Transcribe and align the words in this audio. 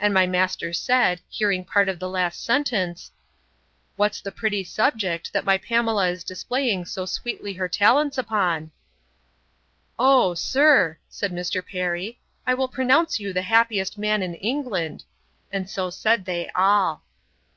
And 0.00 0.12
my 0.12 0.26
master 0.26 0.72
said, 0.72 1.20
hearing 1.28 1.64
part 1.64 1.88
of 1.88 2.00
the 2.00 2.08
last 2.08 2.42
sentence, 2.44 3.12
What's 3.94 4.20
the 4.20 4.32
pretty 4.32 4.64
subject, 4.64 5.32
that 5.32 5.44
my 5.44 5.58
Pamela 5.58 6.08
is 6.08 6.24
displaying 6.24 6.84
so 6.84 7.06
sweetly 7.06 7.52
her 7.52 7.68
talents 7.68 8.18
upon? 8.18 8.72
Oh! 9.96 10.34
sir, 10.34 10.98
said 11.08 11.30
Mr. 11.30 11.64
Perry, 11.64 12.18
I 12.48 12.52
will 12.52 12.66
pronounce 12.66 13.20
you 13.20 13.32
the 13.32 13.42
happiest 13.42 13.96
man 13.96 14.24
in 14.24 14.34
England: 14.34 15.04
and 15.52 15.70
so 15.70 15.88
said 15.88 16.24
they 16.24 16.50
all. 16.56 17.04